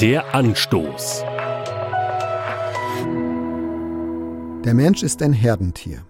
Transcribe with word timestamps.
Der 0.00 0.34
Anstoß. 0.34 1.24
Der 4.64 4.72
Mensch 4.72 5.02
ist 5.02 5.20
ein 5.20 5.34
Herdentier. 5.34 6.06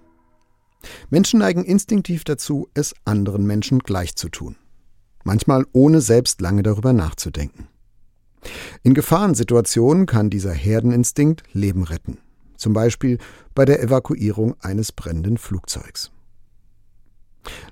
Menschen 1.08 1.40
neigen 1.40 1.64
instinktiv 1.64 2.22
dazu, 2.22 2.68
es 2.74 2.94
anderen 3.04 3.48
Menschen 3.48 3.80
gleich 3.80 4.14
zu 4.14 4.28
tun. 4.28 4.54
Manchmal 5.24 5.66
ohne 5.72 6.00
selbst 6.02 6.40
lange 6.40 6.62
darüber 6.62 6.92
nachzudenken. 6.92 7.66
In 8.84 8.94
Gefahrensituationen 8.94 10.06
kann 10.06 10.30
dieser 10.30 10.52
Herdeninstinkt 10.52 11.42
Leben 11.52 11.82
retten. 11.82 12.18
Zum 12.56 12.72
Beispiel 12.72 13.18
bei 13.56 13.64
der 13.64 13.82
Evakuierung 13.82 14.54
eines 14.60 14.92
brennenden 14.92 15.36
Flugzeugs. 15.36 16.12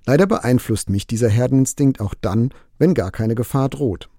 Leider 0.05 0.27
beeinflusst 0.27 0.91
mich 0.91 1.07
dieser 1.07 1.29
Herdeninstinkt 1.29 2.01
auch 2.01 2.15
dann, 2.15 2.53
wenn 2.77 2.95
gar 2.95 3.13
keine 3.13 3.37
Gefahr 3.37 3.69
droht. 3.69 4.11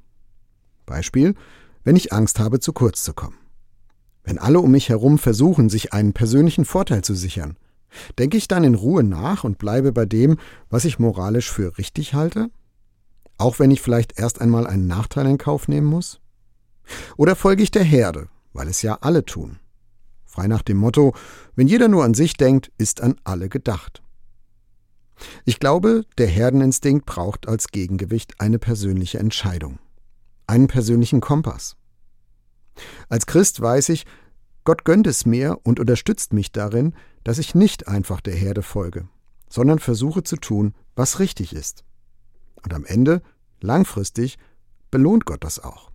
Beispiel, 0.85 1.35
wenn 1.83 1.95
ich 1.95 2.13
Angst 2.13 2.39
habe, 2.39 2.59
zu 2.59 2.73
kurz 2.73 3.03
zu 3.03 3.13
kommen. 3.13 3.37
Wenn 4.23 4.37
alle 4.37 4.59
um 4.59 4.71
mich 4.71 4.89
herum 4.89 5.17
versuchen, 5.17 5.69
sich 5.69 5.93
einen 5.93 6.13
persönlichen 6.13 6.65
Vorteil 6.65 7.03
zu 7.03 7.15
sichern, 7.15 7.57
denke 8.17 8.37
ich 8.37 8.47
dann 8.47 8.63
in 8.63 8.75
Ruhe 8.75 9.03
nach 9.03 9.43
und 9.43 9.57
bleibe 9.57 9.91
bei 9.91 10.05
dem, 10.05 10.37
was 10.69 10.85
ich 10.85 10.99
moralisch 10.99 11.51
für 11.51 11.77
richtig 11.77 12.13
halte? 12.13 12.49
Auch 13.37 13.59
wenn 13.59 13.71
ich 13.71 13.81
vielleicht 13.81 14.19
erst 14.19 14.41
einmal 14.41 14.67
einen 14.67 14.87
Nachteil 14.87 15.25
in 15.25 15.37
Kauf 15.37 15.67
nehmen 15.67 15.87
muss? 15.87 16.19
Oder 17.17 17.35
folge 17.35 17.63
ich 17.63 17.71
der 17.71 17.83
Herde, 17.83 18.27
weil 18.53 18.67
es 18.67 18.81
ja 18.81 18.97
alle 19.01 19.25
tun? 19.25 19.59
Frei 20.25 20.47
nach 20.47 20.61
dem 20.61 20.77
Motto, 20.77 21.13
wenn 21.55 21.67
jeder 21.67 21.87
nur 21.87 22.03
an 22.03 22.13
sich 22.13 22.33
denkt, 22.35 22.71
ist 22.77 23.01
an 23.01 23.15
alle 23.23 23.49
gedacht. 23.49 24.03
Ich 25.45 25.59
glaube, 25.59 26.05
der 26.17 26.27
Herdeninstinkt 26.27 27.05
braucht 27.05 27.47
als 27.47 27.69
Gegengewicht 27.69 28.39
eine 28.39 28.59
persönliche 28.59 29.19
Entscheidung, 29.19 29.79
einen 30.49 30.67
persönlichen 30.67 31.21
Kompass. 31.21 31.75
Als 33.07 33.25
Christ 33.25 33.61
weiß 33.61 33.89
ich, 33.89 34.05
Gott 34.63 34.83
gönnt 34.83 35.07
es 35.07 35.25
mir 35.25 35.59
und 35.63 35.79
unterstützt 35.79 36.33
mich 36.33 36.51
darin, 36.51 36.93
dass 37.23 37.37
ich 37.37 37.55
nicht 37.55 37.87
einfach 37.87 38.19
der 38.19 38.35
Herde 38.35 38.61
folge, 38.61 39.07
sondern 39.47 39.79
versuche 39.79 40.23
zu 40.23 40.35
tun, 40.37 40.73
was 40.95 41.19
richtig 41.19 41.53
ist. 41.53 41.83
Und 42.63 42.73
am 42.73 42.85
Ende, 42.85 43.21
langfristig, 43.61 44.37
belohnt 44.91 45.25
Gott 45.25 45.43
das 45.43 45.59
auch. 45.59 45.91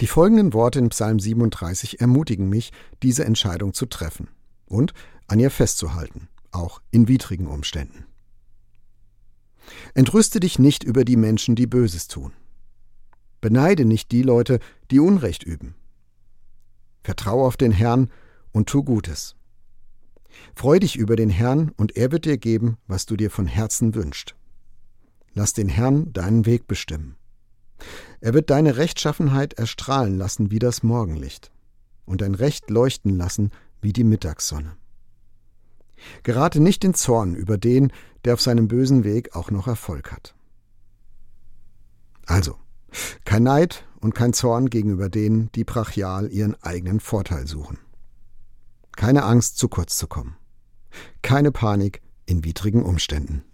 Die 0.00 0.06
folgenden 0.06 0.52
Worte 0.52 0.80
in 0.80 0.88
Psalm 0.88 1.20
37 1.20 2.00
ermutigen 2.00 2.48
mich, 2.48 2.72
diese 3.02 3.24
Entscheidung 3.24 3.74
zu 3.74 3.86
treffen 3.86 4.28
und 4.66 4.92
an 5.28 5.38
ihr 5.38 5.50
festzuhalten, 5.50 6.28
auch 6.50 6.80
in 6.90 7.06
widrigen 7.06 7.46
Umständen. 7.46 8.06
Entrüste 9.94 10.40
dich 10.40 10.58
nicht 10.58 10.84
über 10.84 11.04
die 11.04 11.16
Menschen, 11.16 11.54
die 11.54 11.66
Böses 11.66 12.08
tun. 12.08 12.32
Beneide 13.44 13.84
nicht 13.84 14.10
die 14.10 14.22
Leute, 14.22 14.58
die 14.90 15.00
Unrecht 15.00 15.42
üben. 15.42 15.74
Vertrau 17.02 17.46
auf 17.46 17.58
den 17.58 17.72
Herrn 17.72 18.10
und 18.52 18.70
tu 18.70 18.82
Gutes. 18.82 19.36
Freu 20.54 20.78
dich 20.78 20.96
über 20.96 21.14
den 21.14 21.28
Herrn, 21.28 21.70
und 21.76 21.94
er 21.94 22.10
wird 22.10 22.24
dir 22.24 22.38
geben, 22.38 22.78
was 22.86 23.04
du 23.04 23.18
dir 23.18 23.30
von 23.30 23.46
Herzen 23.46 23.94
wünschst. 23.94 24.34
Lass 25.34 25.52
den 25.52 25.68
Herrn 25.68 26.10
deinen 26.14 26.46
Weg 26.46 26.66
bestimmen. 26.66 27.16
Er 28.22 28.32
wird 28.32 28.48
deine 28.48 28.78
Rechtschaffenheit 28.78 29.52
erstrahlen 29.52 30.16
lassen 30.16 30.50
wie 30.50 30.58
das 30.58 30.82
Morgenlicht 30.82 31.52
und 32.06 32.22
dein 32.22 32.34
Recht 32.34 32.70
leuchten 32.70 33.14
lassen 33.14 33.50
wie 33.82 33.92
die 33.92 34.04
Mittagssonne. 34.04 34.74
Gerate 36.22 36.60
nicht 36.60 36.82
in 36.82 36.94
Zorn 36.94 37.34
über 37.34 37.58
den, 37.58 37.92
der 38.24 38.32
auf 38.32 38.40
seinem 38.40 38.68
bösen 38.68 39.04
Weg 39.04 39.36
auch 39.36 39.50
noch 39.50 39.66
Erfolg 39.66 40.12
hat. 40.12 40.34
Also, 42.24 42.56
kein 43.24 43.42
Neid 43.42 43.84
und 44.00 44.14
kein 44.14 44.32
Zorn 44.32 44.70
gegenüber 44.70 45.08
denen, 45.08 45.50
die 45.52 45.64
brachial 45.64 46.30
ihren 46.30 46.54
eigenen 46.62 47.00
Vorteil 47.00 47.46
suchen. 47.46 47.78
Keine 48.96 49.24
Angst, 49.24 49.58
zu 49.58 49.68
kurz 49.68 49.96
zu 49.96 50.06
kommen. 50.06 50.36
Keine 51.22 51.50
Panik 51.50 52.02
in 52.26 52.44
widrigen 52.44 52.82
Umständen. 52.84 53.44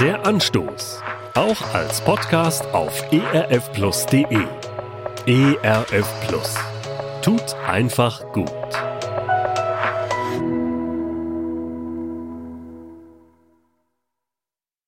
Der 0.00 0.24
Anstoß. 0.24 1.02
Auch 1.34 1.74
als 1.74 2.00
Podcast 2.02 2.64
auf 2.66 3.02
erfplus.de. 3.12 4.46
ERF 5.26 6.26
Plus. 6.26 6.54
Tut 7.22 7.54
einfach 7.66 8.32
gut. 8.32 8.87